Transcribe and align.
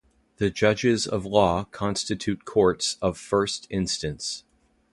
The 0.37 0.49
judges 0.49 1.05
of 1.05 1.27
law 1.27 1.65
constitute 1.65 2.43
courts 2.43 2.97
of 3.03 3.19
first 3.19 3.67
instance. 3.69 4.43